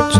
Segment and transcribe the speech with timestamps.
[0.00, 0.19] words.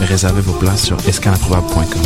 [0.00, 2.02] réservez vos places sur escalaimprobable.com.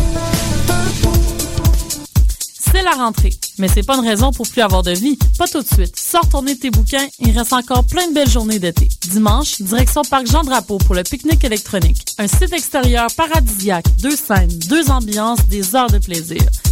[2.73, 5.19] C'est la rentrée, mais c'est pas une raison pour plus avoir de vie.
[5.37, 5.95] Pas tout de suite.
[5.99, 8.89] Sors tourner tes bouquins, il reste encore plein de belles journées d'été.
[9.09, 12.03] Dimanche, direction Parc Jean-Drapeau pour le pique-nique électronique.
[12.19, 16.41] Un site extérieur paradisiaque, deux scènes, deux ambiances, des heures de plaisir.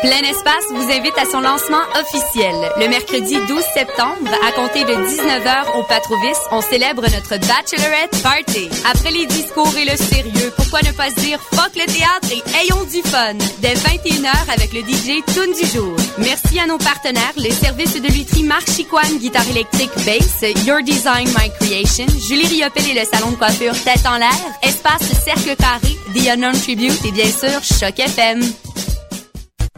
[0.00, 2.54] Plein Espace vous invite à son lancement officiel.
[2.78, 8.70] Le mercredi 12 septembre, à compter de 19h au Patrovis, on célèbre notre Bachelorette Party.
[8.90, 12.42] Après les discours et le sérieux, pourquoi ne pas se dire fuck le théâtre et
[12.62, 13.34] ayons du fun?
[13.58, 15.94] Dès 21h avec le DJ Tune du jour.
[16.16, 21.28] Merci à nos partenaires, les services de lutherie Marc Chicoine, guitare électrique, bass, Your Design,
[21.38, 24.30] My Creation, Julie Riopel et le salon de coiffure Tête en l'air,
[24.62, 28.40] Espace Cercle Carré, The Unknown Tribute et bien sûr Choc FM.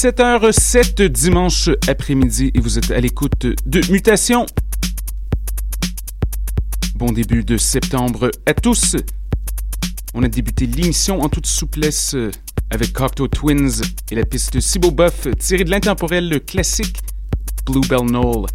[0.00, 4.46] 17h07 dimanche après-midi et vous êtes à l'écoute de Mutation.
[6.94, 8.96] Bon début de septembre à tous.
[10.14, 12.16] On a débuté l'émission en toute souplesse
[12.70, 16.96] avec Cocteau Twins et la piste Cibo Buff tirée de l'intemporel classique
[17.66, 18.46] Bluebell Knoll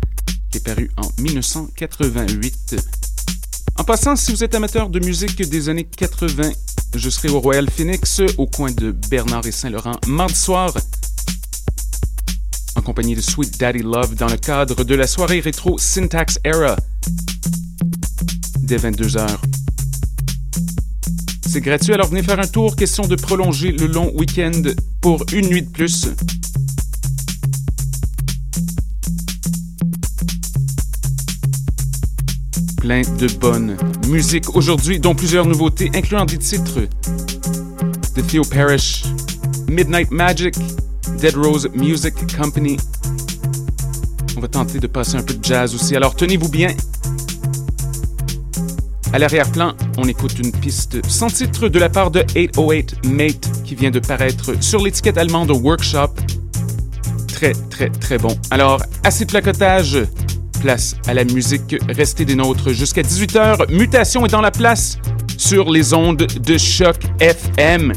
[0.49, 2.75] qui est paru en 1988.
[3.77, 6.49] En passant, si vous êtes amateur de musique des années 80,
[6.95, 10.73] je serai au Royal Phoenix, au coin de Bernard et Saint-Laurent, mardi soir,
[12.75, 16.75] en compagnie de Sweet Daddy Love dans le cadre de la soirée rétro Syntax Era,
[18.59, 19.27] dès 22h.
[21.47, 24.61] C'est gratuit, alors venez faire un tour, question de prolonger le long week-end
[25.01, 26.07] pour une nuit de plus.
[32.85, 33.77] plein de bonne
[34.09, 36.81] musique aujourd'hui, dont plusieurs nouveautés, incluant des titres
[38.15, 39.01] de Theo Parrish,
[39.67, 40.53] Midnight Magic,
[41.19, 42.77] Dead Rose Music Company.
[44.37, 46.69] On va tenter de passer un peu de jazz aussi, alors tenez-vous bien.
[49.13, 53.75] À l'arrière-plan, on écoute une piste sans titre de la part de 808 Mate qui
[53.75, 56.09] vient de paraître sur l'étiquette allemande Workshop.
[57.27, 58.35] Très, très, très bon.
[58.51, 59.97] Alors, assez de placotage,
[60.59, 61.75] place à la musique.
[61.87, 63.71] Restez des nôtres jusqu'à 18h.
[63.71, 64.97] Mutation est dans la place
[65.37, 67.93] sur les ondes de choc FM.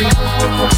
[0.00, 0.71] Yeah.